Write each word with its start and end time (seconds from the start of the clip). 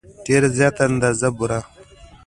ډېره 0.25 0.49
زیاته 0.57 0.81
اندازه 0.89 1.29
بوره. 1.37 1.59